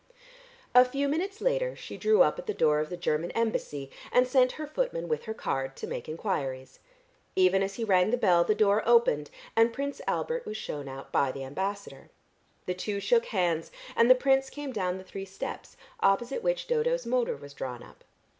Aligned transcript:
A 0.73 0.83
few 0.83 1.07
minutes 1.07 1.41
later 1.41 1.75
she 1.75 1.95
drew 1.95 2.23
up 2.23 2.39
at 2.39 2.47
the 2.47 2.55
door 2.55 2.79
of 2.79 2.89
the 2.89 2.97
German 2.97 3.29
Embassy, 3.33 3.91
and 4.11 4.27
sent 4.27 4.53
her 4.53 4.65
footman 4.65 5.07
with 5.07 5.25
her 5.25 5.33
card 5.35 5.75
to 5.75 5.85
make 5.85 6.09
enquiries. 6.09 6.79
Even 7.35 7.61
as 7.61 7.75
he 7.75 7.83
rang 7.83 8.09
the 8.09 8.17
bell, 8.17 8.43
the 8.43 8.55
door 8.55 8.81
opened, 8.87 9.29
and 9.55 9.71
Prince 9.73 10.01
Albert 10.07 10.43
was 10.43 10.57
shewn 10.57 10.87
out 10.87 11.11
by 11.11 11.31
the 11.31 11.43
Ambassador. 11.43 12.09
The 12.65 12.73
two 12.73 12.99
shook 12.99 13.25
hands, 13.25 13.69
and 13.95 14.09
the 14.09 14.15
Prince 14.15 14.49
came 14.49 14.71
down 14.71 14.97
the 14.97 15.03
three 15.03 15.23
steps, 15.23 15.77
opposite 15.99 16.41
which 16.41 16.65
Dodo's 16.65 17.05
motor 17.05 17.35
was 17.37 17.53
drawn 17.53 17.83
up. 17.83 18.03